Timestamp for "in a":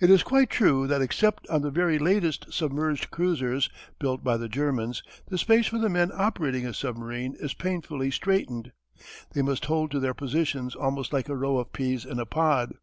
12.04-12.24